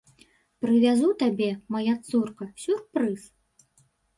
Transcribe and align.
Прывязу 0.63 1.09
табе, 1.23 1.49
мая 1.75 1.93
цурка, 2.07 2.45
сюрпрыз. 2.65 3.21